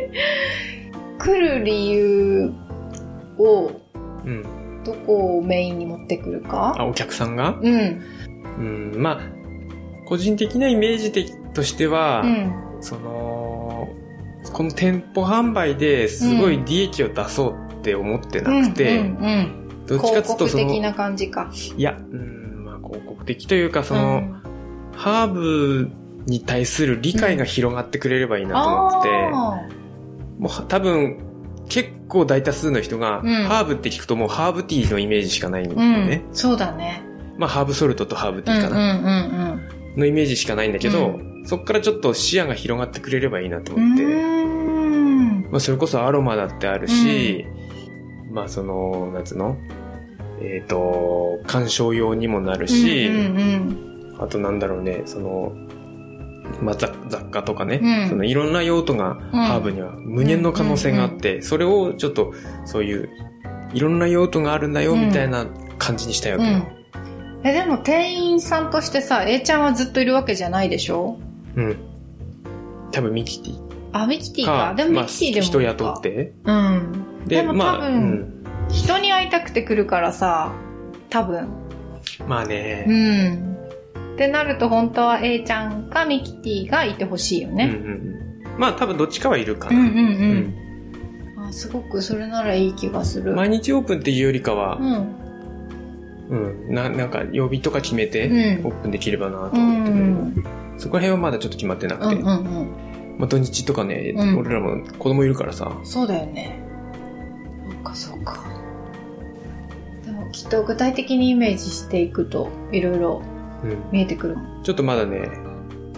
[1.19, 2.53] 来る理由
[3.39, 3.71] を
[4.25, 4.45] うん。
[4.85, 6.75] どこをメインに持ってくるか？
[6.77, 7.57] あ、お客さんが？
[7.63, 8.01] うん。
[8.59, 8.95] うん。
[8.97, 9.21] まあ、
[10.07, 12.53] 個人的なイメージ的としては、うん。
[12.81, 13.89] その、
[14.53, 21.51] この店舗販売ですごい利益を出そうって思ってなくて、うんうんうんどっちかっつうとその、広告的な感じか。
[21.77, 24.43] いや、うん、まあ広告的というか、その、うん
[24.95, 25.91] ハーブ
[26.27, 29.83] に対する理解が広がってくれればいいなと思ってて、あ
[30.39, 31.19] もう多分、
[31.69, 36.25] 結構大多数の人が、うんハーブって聞くともうハーブティーのイメージしかないんだーよね。
[36.29, 36.35] うん。
[36.35, 37.03] そうだね。
[37.39, 39.09] まあハーブソルトとハーブティーかな、うんう
[39.57, 43.87] んのイメージしかないんだけど、うそっからちょっと視野が広がってくれればいいなとうんうん。
[43.89, 44.13] 思って、うー
[45.49, 45.49] ん。
[45.51, 47.45] まあそれこそアロマだってあるし、
[48.31, 49.57] まあその、なんつうの？
[50.41, 55.53] えっ、と、鑑賞用にもなるし、うんうんあとなんだろうね、その、
[56.61, 62.33] まあ、雑雑貨とかね、うんそのいろんな用途がハーブには無限の可能性があって、それをちょっと
[62.65, 63.09] そういう
[63.73, 65.47] いろんな用途があるんだよみたいな
[65.79, 66.59] 感じにしたいわけよ。
[66.59, 66.83] うん
[67.45, 71.19] え、でも店員さんとしてさ、A ちゃんはずっといるわけじゃないでしょ？
[71.57, 71.77] うん。
[72.93, 73.61] 多分ミキティ
[73.93, 74.75] あ、ミキティか、か。
[74.77, 75.47] でもミまあ、キティでも。
[75.47, 76.01] 人雇っ。
[76.01, 76.35] て。
[76.45, 77.27] うん。
[77.27, 78.45] でもまあ、多分うん。
[78.69, 80.53] 人に会いたくて来るからさ、
[81.11, 81.49] 多分。
[82.29, 83.52] まあね、うん。
[84.23, 87.65] ってなると本当は A ちゃんかミキティがいてほしいようんうんね。
[87.65, 88.61] うん。
[88.61, 89.79] まあ多分どっちかはいるかな。
[89.79, 89.97] うんうん
[91.37, 91.49] うん。
[91.49, 93.35] あすごくそれならいい気がする。
[93.35, 95.17] 毎日オープンっていうよりかはう、ん。
[96.31, 100.45] うん、ななんか曜日とか決めてうんオープンできればなとう思ってる、ん。
[100.79, 103.17] そこら辺はまだちょっと決まってなくて、うんうんうん。
[103.19, 106.59] まあ、土日とかね、うん俺らも子供いるからさ、そうだよね。
[107.69, 108.43] そうかそうか。
[110.07, 113.23] でもきっと具体的にイメージしていくといろいろ
[113.65, 114.37] うん、見えてくる。
[114.63, 115.29] ちょっとまだね、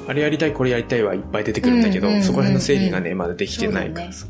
[0.06, 4.26] あれやりたいこれやりたいはいっぱい出てくるんだけど、そこら辺の整理がね、まだできてないからさ。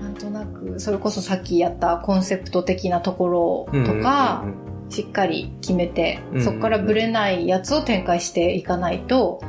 [0.00, 4.44] なんとなく、それこそさっきやったコンセプト的なところとか、
[4.90, 9.40] しっかり決めてそこからブレないやつを展開していかないと、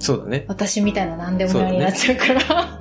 [0.00, 0.44] そうだね。
[0.48, 2.40] 私みたいな何でもないになっちゃうから。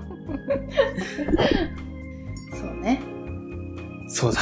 [2.51, 3.01] そうね。
[4.07, 4.39] そうだ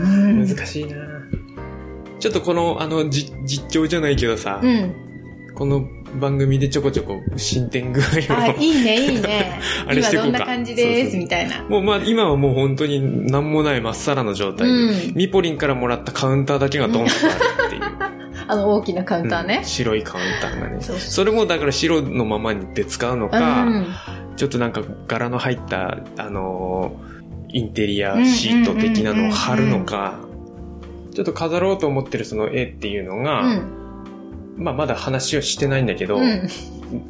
[0.00, 0.96] うな、ん難しいな
[2.24, 4.94] ちょっとこの、あの、じ実況じゃないけどさ、うん。
[5.54, 5.86] この
[6.18, 9.60] 番組でちょこちょこ進展具合あ、を、いいね、いいね。
[9.86, 11.62] あれ今してこうんかどな感じです、そうそうみたいな。
[11.68, 17.10] もうまあ今はもう本当に何もないまっさらな状態で、うんミポリンからもらったカウンターだけがドンとある
[17.66, 17.82] っていう。
[18.48, 19.64] あの大きなカウンターねうん。
[19.66, 20.78] 白いカウンターがね。
[20.80, 23.86] そうそれもだから白のままにで使うのうか、ん。
[24.36, 27.14] ちょっとなんか柄の入った、あのー
[27.54, 30.18] インテリアシート的なのを貼るのか、
[31.14, 34.54] ちょっと飾ろうと思ってるその絵っていうのが、うん。
[34.56, 36.48] まあまだ話をしてないんだけど、うん。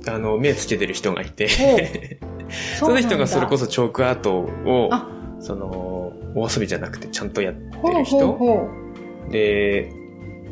[0.07, 1.49] あの、目つけてる人がいて、
[2.79, 5.09] その人がそれこそそチョークアートをあ、
[5.41, 7.61] その、お遊びじゃなくてちゃんとやって。
[7.93, 8.19] る人。
[8.19, 9.91] ほうほうほで、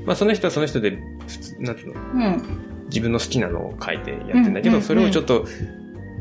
[0.07, 2.05] まあその人はその人で、普通なんていうの、う。
[2.17, 2.43] うん。
[2.87, 5.47] 自分の好きなのを書いてやってんだけど、それをちょっと、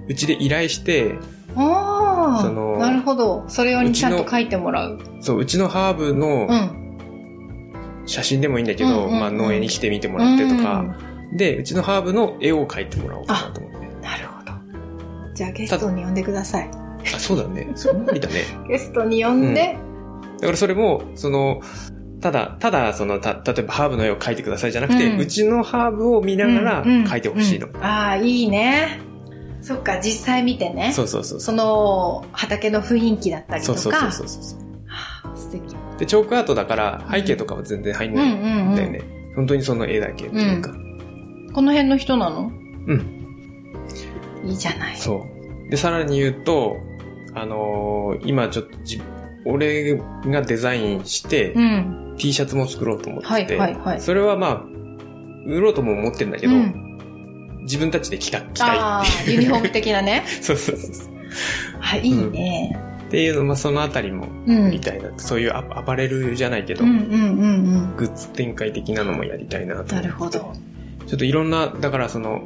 [0.08, 1.16] うちで依頼して、
[1.56, 3.44] ああ、なるほど。
[3.48, 5.00] それ用にちゃんと書いてもらう。
[5.20, 6.81] そう、うちのハーブのうん。
[8.06, 10.96] 写真でもいいんだけど、うんうんうんまあ農園に来てみてもらってとか、
[11.34, 13.88] で、うちのハーブの絵を描いてもらおうかなと思って。
[13.88, 14.02] うん。
[14.02, 14.52] なるほど。
[15.34, 16.70] じゃあゲストに呼んでください。
[17.16, 17.70] あ、そうだね。
[17.76, 18.44] それもありだね。
[18.68, 19.78] ゲストに呼んで、
[20.40, 21.62] だからそれも、その、
[22.20, 27.68] ただ、ただ、その、た、例えばハーブの絵を描いてくださいじゃなくて、ううんちのハーブを見ながらうんうん描いてほしいの。
[27.68, 29.00] うんああ、いいね。
[29.62, 30.92] そっか、実際見てね。
[30.94, 31.52] そうそうそうそ。
[31.52, 33.80] の畑の雰囲気だったりとか。
[33.80, 34.60] そうそうそうそうそう。
[34.88, 35.76] はあ素敵。
[36.02, 38.74] で、チョークアートだから、背景とかは全然入んうんないうんうん。
[38.74, 39.02] んだよね。
[39.36, 40.72] 本当にその絵だけっていうか。
[41.54, 42.52] この辺の人なの？
[42.88, 43.28] うん。
[44.44, 44.98] いいじゃない。
[44.98, 45.28] そ
[45.68, 45.70] う。
[45.70, 46.78] で、さらに言うと、
[47.36, 49.00] あのー今ちょっとじ、
[49.46, 52.16] 俺がデザインして、うん。
[52.18, 54.64] T シャツも作ろうと思ってて、はいはいはいそれはまあ、
[55.46, 56.88] 売ろうとも思ってるんだけど、うん
[57.62, 59.38] 自分たちで着た、着たいっていう。
[59.38, 60.24] ユニフォーム的なね。
[60.42, 61.14] そうそうそうそう。
[61.80, 62.76] あ、いいね。
[63.12, 64.70] っていうの、まあ、そのあたりも、うん。
[64.70, 67.96] みたいな、そういうアアパレルじゃないけど、うんうんうんうん。
[67.98, 69.94] グッズ展開的なのもやりたいなと。
[69.94, 70.54] なるほど。
[71.08, 72.42] ちょっといろんな、だからその、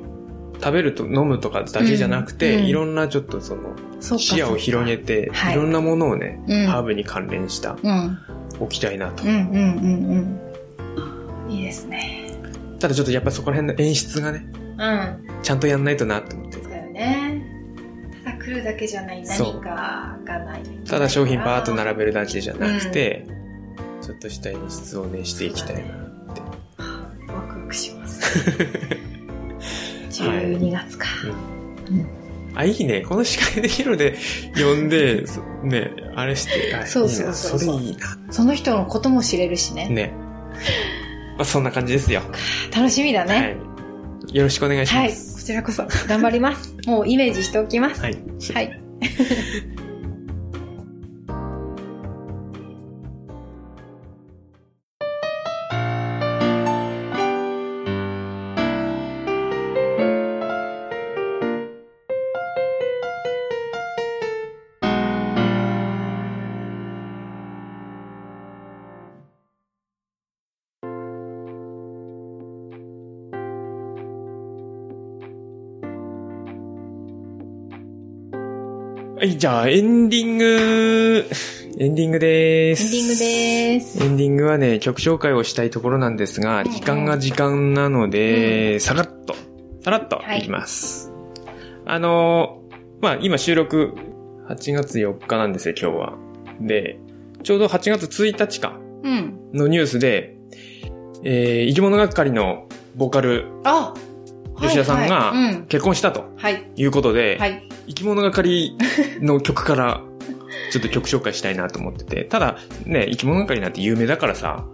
[0.55, 3.75] 食べると飲むとかだけじゃなくて、うんうんいろんなちょっとその。
[4.01, 5.27] 視野を広げて。
[5.27, 8.17] て、はいいろんなものをね、うんハーブに関連した、うん。
[8.59, 9.23] 置きたいなと。
[9.23, 10.39] うんうんうん
[11.47, 11.51] うん。
[11.51, 12.31] いいですね。
[12.79, 14.47] ただちょっとやっぱそこら辺の演出がね、
[14.79, 15.43] うん。
[15.43, 16.55] ちゃんとやんないとなと思って。
[18.45, 20.61] 来るだけじゃない何かがない。
[20.87, 23.25] ただ商品バーっと並べるだけじゃなくうて、
[24.01, 25.85] ちょっとした演出をね、していきたいなっ
[26.33, 26.41] て。
[27.31, 28.21] ワクワクします。
[30.11, 31.07] 12月か。
[32.53, 33.01] あ、いいね。
[33.01, 34.17] この司会できるので
[34.55, 39.85] 呼んで、そ ね、あれして、あそうそうそうそういいなその人のことも知れるしね。
[39.85, 39.91] な。
[39.91, 40.13] ね。
[41.37, 42.21] まあそんな感じですよ。
[42.73, 43.57] 楽しみだはね。
[44.31, 44.37] い。
[44.37, 45.09] よろしくお願いしはい。
[45.09, 45.45] こます。
[45.45, 46.74] ちらこそ頑張ります。
[46.85, 48.01] もうイメージしておきます。
[48.01, 48.17] はい。
[48.53, 48.81] はい。
[79.25, 81.25] はい、じゃあ、エンディング、
[81.79, 82.83] エンディングでーす。
[82.83, 84.03] エンディングでーす。
[84.03, 89.33] エンディングはね、曲紹介をしたいところなんですが、うんうん時間が時間なので、さらっと、
[89.83, 91.11] さらっといきます。
[91.87, 93.95] あのー、まあ、今収録、
[94.47, 96.13] 8月4日なんですよ、今日は。
[96.61, 96.99] で、
[97.41, 99.39] ちょうど8月1日か、うん。
[99.55, 100.37] のニュースで、
[101.23, 103.91] えー、生き物がかりのボーカル、あ
[104.61, 106.71] 吉田さんはいはいうんが結婚したとはい。
[106.75, 107.67] いうことで、はい。
[107.87, 108.77] 生き物がかり
[109.21, 110.01] の曲から、
[110.71, 112.23] ちょっと曲紹介したいなと思ってて。
[112.23, 114.65] ただ、ね、生き物がかりなんて有名だからさ、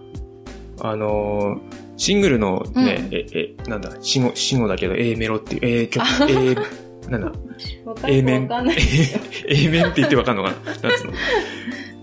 [0.82, 3.14] あのーシングルのね、うん。
[3.14, 6.56] え、え、なんだ、死後、死後だけど A メロっていう、A 曲、 A、
[7.12, 7.32] なんだ、
[8.08, 8.50] A 面。
[9.48, 11.12] A 面って言ってわかんのかななんつう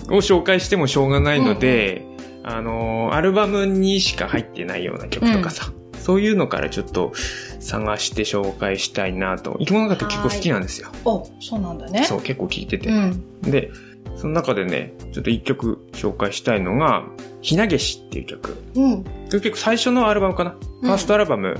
[0.08, 0.16] の。
[0.18, 2.06] を紹介してもしょうがないので、
[2.44, 7.12] あのーアルバムにしか入ってないような曲とかさ、そういうのからちょっと
[7.60, 9.56] 探して紹介したいなと。
[9.58, 10.88] 生き物がかりって結構好きなんですよ。
[11.04, 12.04] お、そうなんだね。
[12.04, 12.88] そう、結構聴いてて。
[12.88, 13.22] うん。
[13.42, 13.70] で、
[14.16, 17.04] その中でね、ちょっと一曲紹介したいのが、
[17.40, 18.56] ひなげしっていう曲。
[18.74, 19.04] うん。
[19.30, 21.58] 結構最初のアルバムかな、うんファーストアルバム、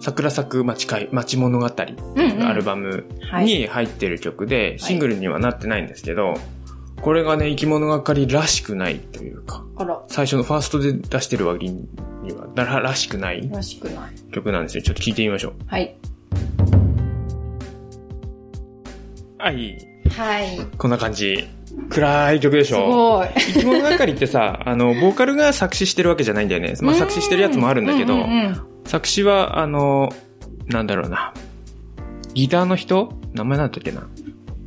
[0.00, 2.42] 桜咲く町会、町物語うん、うん。
[2.46, 3.44] アルバムはい。
[3.44, 6.34] に入ってる曲で、シングルにはなってないんですけど、
[7.02, 11.88] これがね、生き物がかりらしくないというか、あら、最初のファーストで出してる割に
[12.32, 14.30] は、ららしくないらしくない。
[14.32, 14.82] 曲なんですよ。
[14.82, 15.52] ちょっと聴いてみましょう。
[15.66, 15.96] はい。
[19.38, 19.78] はい。
[20.14, 20.58] はい。
[20.76, 21.48] こんな感じ。
[21.88, 23.28] 暗い曲でしすょごい。
[23.54, 26.74] 生き物係ってさ、あの、ボーカルが作詞してるわけじゃないんだよね。
[26.82, 30.10] まあ、作詞してるやつもあるんだけど、うんうんうん作詞は、あの、
[30.66, 31.32] なんだろうな。
[32.34, 33.12] ギターの人？
[33.34, 34.08] 名前なんだっけな。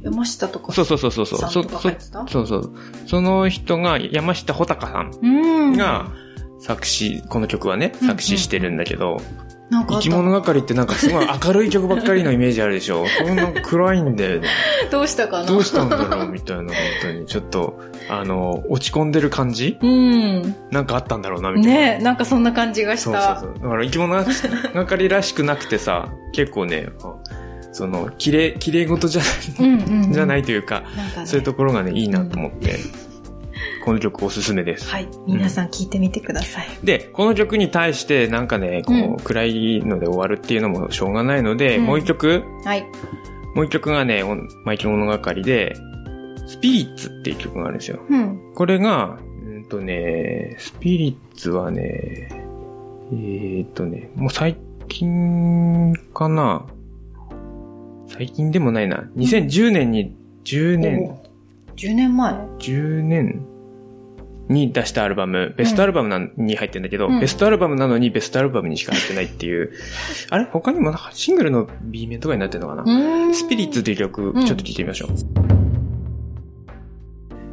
[0.04, 0.72] 山下とか。
[0.74, 1.50] そうそうそうそうそう。
[1.50, 2.28] そとか入ってた？
[2.28, 2.74] そうそう。
[3.08, 5.28] その人が、山下穂高さんう
[5.72, 5.78] ん。
[5.78, 6.12] が
[6.60, 9.18] 作詞、この曲はね、うん作詞してるんだけど、
[9.70, 10.04] なんかあった？
[10.04, 13.06] 生き物係ってなんかすごい明るい曲ばっかりのイメージあるでしょ？
[13.26, 14.48] こんな暗いんだよね。
[14.92, 15.46] どうしたかな？
[15.46, 17.26] どうしたんだろうみたいな、本当に。
[17.26, 19.78] ちょっと、あの、落ち込んでる感じ？
[19.82, 20.56] うん。
[20.70, 21.80] なんかあったんだろうな、みたいな。
[21.98, 23.40] ねなんかそんな感じがしそうた。
[23.40, 23.64] そうそう。
[23.64, 24.24] だから生き物
[24.74, 26.90] 係らしくなくてさ、結構ね、
[27.74, 29.28] その、綺麗、綺麗事じゃな
[29.66, 30.14] い、うんうんうん。
[30.14, 30.84] じゃないというか、
[31.16, 31.28] かね。
[31.28, 32.78] そういうところがね、いいなと思って、
[33.84, 34.88] この曲おすすめです。
[34.90, 35.10] はい。
[35.28, 36.68] 皆さん聞いてみてください。
[36.84, 42.86] で、この曲に対してなんかね、こう、うん暗いので終わるっていうのもしょうがないので、うんもう一曲、はい。
[43.56, 45.76] もう一曲がね、おマイキ物語で、
[46.48, 48.00] スピリッツっていう曲があるんですよ。
[48.10, 48.54] うん。
[48.56, 52.30] これが、うんとね、スピリッツはね、
[53.12, 54.58] えーっとね、もう最
[54.88, 56.66] 近かな
[58.08, 59.10] 最近でもないな。
[59.16, 61.24] 2010年に、10年、お
[61.76, 63.46] 10年前？10年
[64.50, 67.20] に出したアルバム、ベストアルバムなに入ってんだけど、うん。
[67.20, 69.72] ベストアルバムなのにベストアルバムにしか入ってないっていう。
[70.30, 70.46] あれ？
[70.46, 74.46] 他にもなんかシングルの B 面とかになってるのかな、スピリッツっていう曲、うん。
[74.46, 75.10] ちょっと聞いてみましょう。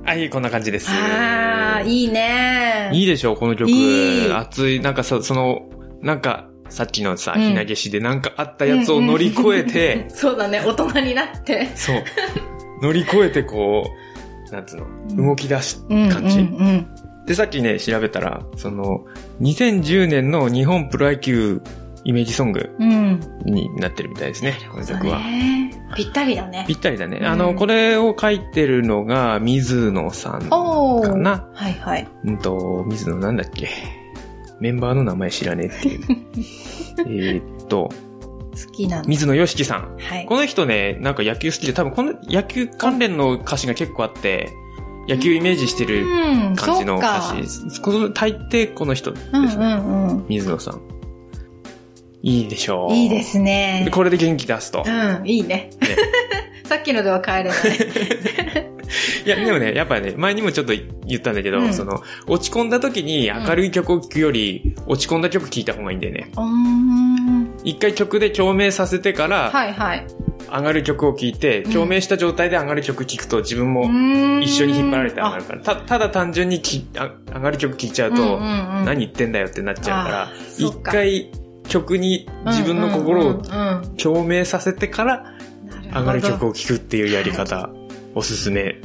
[0.04, 0.90] はい、こんな感じです。
[0.90, 2.90] ああ、いいね。
[2.92, 3.70] いいでしょこの曲。
[3.70, 4.32] いい。
[4.32, 5.70] 熱い、なんかさ、その、
[6.02, 11.66] なんか、さっきのさ、うんひなげしでなんかあったやつを乗り越えて、そうだね、大人になって。
[11.74, 12.02] そう。
[12.82, 13.84] 乗り越えてこ
[14.48, 14.80] う、なんつう
[15.16, 16.38] の、動き出す感じ。
[16.40, 16.86] うんうん
[17.26, 19.04] で、さっきね、調べたら、その、
[19.40, 21.60] 2010年の日本プロ野球
[22.02, 23.20] イメージソングうん。
[23.46, 23.54] うん。
[23.54, 25.18] になってるみたいですね、この曲は。
[25.20, 26.72] ねぴったりだねぴ。
[26.74, 27.18] ったりだね。
[27.20, 30.48] うんあの、これを書いてるのが、水野さん。
[30.48, 31.46] かな。
[31.52, 32.08] はいはい。
[32.24, 33.68] うんと、水野なんだっけ？
[34.60, 36.00] メンバーの名前知らねえっていう。
[37.06, 37.90] えーっと、
[38.66, 39.04] 好きなの。
[39.06, 39.96] 水野よしきさん。
[39.98, 40.26] はい。
[40.26, 44.50] この人ね、なんか野球好きで、多分この野球関連の歌詞が結構あって、
[45.08, 47.80] 野球イメージしてるうん、感じの歌詞。
[47.80, 49.54] この大抵この人ですうんね。
[49.54, 50.26] うんうん。
[50.28, 50.80] 水野さん。
[52.22, 52.94] いいでしょう。
[52.94, 53.90] いいですねで。
[53.90, 54.84] これで元気出すと。
[54.86, 55.70] うん、いいね。
[56.66, 57.54] さっきのでは帰れない。
[59.24, 60.72] いや、でもね、やっぱね、前にもちょっと
[61.06, 66.30] 言ったんだけど、うんその、落ち込んだ時に明るい曲を聴くより、落ち込んだ曲聴いた方がいいんだよね。
[67.64, 70.06] 一回曲で共鳴させてから、はいはい。
[70.52, 73.84] 上がる曲を聴いて、うん共鳴した状態で上がる曲聴くと自分も
[74.42, 75.60] 一緒に引っ張られて上がるから。
[75.60, 80.28] たただ単純にきあ上がる曲聴いちゃうと、うんうんうん何言ってんだよってなっちゃうから
[80.58, 81.30] 一回
[81.68, 85.24] 曲に自分の心をうんうんうん共鳴させてから
[85.84, 86.48] うん上がる曲を。
[86.48, 87.70] を聴くっていうやり方、
[88.14, 88.80] おすすめ。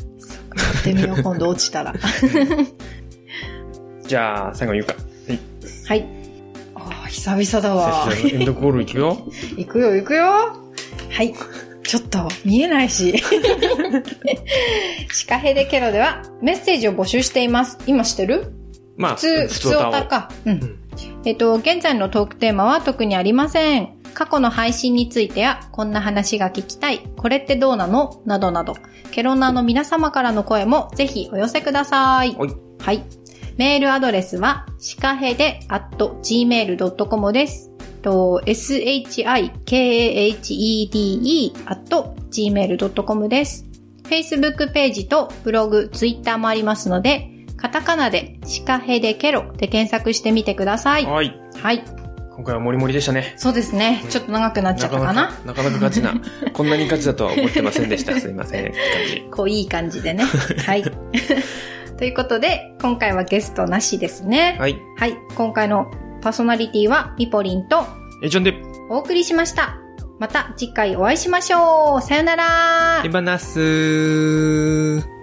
[0.55, 1.93] やってみよう、今度落ちたら。
[4.07, 4.93] じゃあ、最後言うか。
[5.27, 5.39] はい。
[5.87, 6.05] はい。
[6.75, 8.07] あー久々だわ。
[8.23, 9.17] エンドコールいくよ。
[9.57, 10.25] 行くよ、行くよ。
[10.25, 11.33] はい。
[11.83, 13.15] ちょっと、見えないし。
[15.11, 17.77] シカヘデケロではメッセージを募集しています。
[17.85, 18.51] 今してる？
[18.97, 20.31] まあ、普通、普通オタか。
[20.45, 20.79] うん。
[21.25, 23.94] えっと、現在のトークテーマは特にありません。
[24.15, 28.23] 過去の配信についてや、こんな話が聞きたい、これってどうなの？
[28.25, 28.73] などなど、
[29.11, 32.35] ケロナーの皆様からの声もぜひお寄せください。
[32.35, 32.49] はい。
[32.79, 33.03] はい。
[33.57, 37.69] メールアドレスは、シカヘデ at gmail.com です。
[38.01, 39.27] と、shikahede
[41.65, 41.89] at
[42.31, 43.65] gmail.com です。
[44.03, 51.05] Facebook ページとブログ、Twitter もありますので、カタカナでシカヘデケロで検索してみてください。
[51.05, 51.33] はい。
[51.61, 51.83] はい。
[52.35, 53.33] 今回はモリモリでしたね。
[53.37, 54.03] そうですね。
[54.09, 55.31] ちょっと長くなっちゃったかな。
[55.45, 56.13] なかなかガチな。
[56.53, 58.13] こんなにガチだとは思ってませんでした。
[58.19, 58.65] すいません。
[58.65, 59.21] って感じ。
[59.31, 60.25] こう、いい感じでね。
[60.65, 60.83] はい。
[61.97, 64.57] ということで、今回はゲストなしですね。
[64.59, 64.77] はい。
[64.97, 65.17] はい。
[65.35, 65.89] 今回の
[66.21, 67.85] パーソナリティはミポリンと
[68.21, 68.53] えちょんで、
[68.89, 69.77] お送りしました。
[70.19, 72.01] また次回お会いしましょう。
[72.01, 75.14] さよならエバナスー。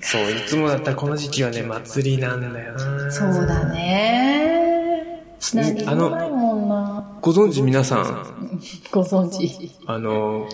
[0.00, 3.10] そう、いつもだったらこの時期はね、祭りなんだよな。
[3.10, 5.24] そうだね。
[5.54, 7.18] 何あのもないもんな。
[7.20, 8.60] ご存知皆さん、
[8.90, 9.70] ご存知。
[9.86, 10.48] あの、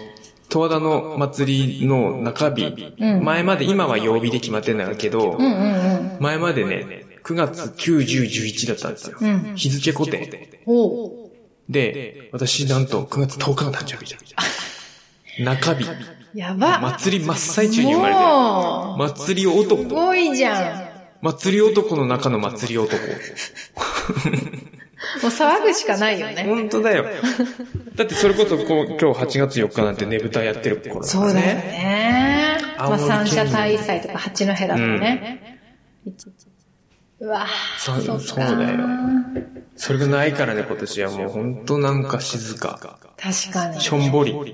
[0.49, 6.19] 十和田の祭りの中日、うん前まで、今は曜日で決まってんだけど、うんうんうん。
[6.21, 9.19] 前までね、9月9、10、11だったんですよ。
[9.21, 10.61] うん日付固定。
[11.69, 15.45] で、私なんと9月10日の誕生日じゃん。
[15.45, 15.87] 中日。
[16.35, 16.81] やば。
[16.81, 18.27] 祭り真っ最中に生まれてる。
[19.17, 19.89] 祭り男す。
[19.89, 22.97] ごいじゃ祭り男の中の祭り男。
[22.97, 23.09] ん。
[25.23, 26.45] もう騒ぐしかないよね。
[26.45, 27.07] 本当だよ。
[27.95, 31.55] だってそれこそこう、今日8月4日なんてねぶたやってる頃だからそうだよね。
[31.55, 32.59] ね。
[32.79, 35.61] まあ、三者大祭とか八戸だとね。
[37.21, 37.47] うわ
[37.79, 38.79] そうそっかそうだよ
[39.77, 42.99] それがないからね、今年はもう本当なんか静か。
[43.17, 43.81] 確かに。
[43.81, 44.33] しょんぼり。
[44.33, 44.45] うん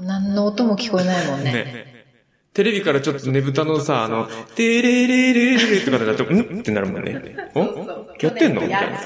[0.00, 1.52] 何の音も聞こえないもんね。
[1.52, 2.06] ね。
[2.52, 6.60] テレビからちょっとねぶたのさ、あの、テレレレレレとかだと、ん？
[6.60, 7.20] ってなるもんね。
[7.54, 7.60] お
[8.20, 8.62] やってんの？
[8.62, 8.98] みたいな。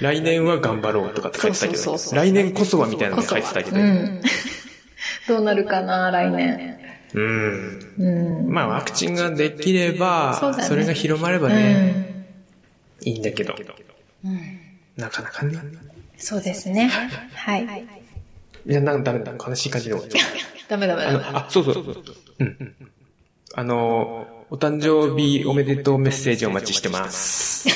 [0.00, 3.82] 来年は頑張ろうとかって書いてたけど来年こそはみたいなの書いてたけどう。
[3.82, 4.22] ん。
[5.28, 6.78] どうなるかな、来年。
[7.14, 7.94] うん。
[7.98, 8.10] う
[8.48, 8.50] ん。
[8.50, 12.26] まあワクチンができれば、それが広まればうね、
[13.02, 13.06] ん。
[13.08, 13.54] いいんだけど、
[14.24, 14.40] うん。
[14.96, 15.58] なかなかね。
[16.16, 16.90] そうですね。
[17.34, 17.66] はい。
[18.68, 20.30] いや、なんダメだ、悲しい感じで終わっちゃう。
[20.68, 21.24] ダメダメダメ。
[21.32, 21.84] あ、そうそう。
[22.40, 22.46] うん。
[22.46, 22.74] うん
[23.58, 27.66] あの、お誕生日おめでとうメッセージお待ちしてます。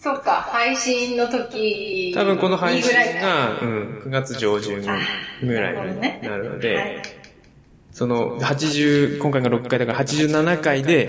[0.00, 2.90] そっか、配信の時多分この配信
[3.20, 4.88] が、うん、9月上旬ぐ
[5.52, 7.02] らいになるので、
[7.92, 11.06] その、80、今回が6回だから87回で、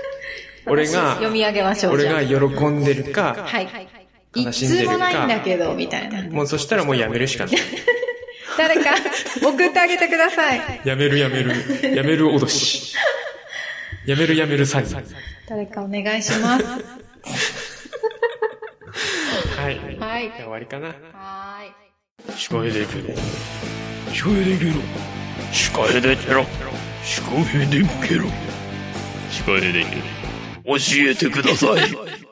[0.66, 1.94] 俺が読み上げましょう。
[1.94, 3.88] 俺じゃあが喜んでるか、はい。
[4.34, 6.22] 悲いしんでるかつもないんだけど、みたいな。
[6.30, 7.56] もうそしたらもうやめるしかない。
[8.58, 8.90] 誰か、
[9.40, 10.60] 送ってあげてください。
[10.84, 11.52] やめるやめる。
[11.94, 12.96] やめる脅し。
[14.04, 15.04] やめるやめる詐欺。
[15.48, 16.64] 誰かお願いします。
[19.58, 19.78] はい。
[19.98, 20.88] はいじゃあ終わりかな。
[20.88, 22.36] はーい。
[22.36, 23.14] 司会できろ。
[24.12, 24.72] 司会できろ。
[25.52, 26.44] 司会できろ。
[27.04, 28.24] 司会できろ。
[29.30, 29.96] 司会でき
[30.64, 30.78] ろ。
[30.78, 32.27] 教えてください。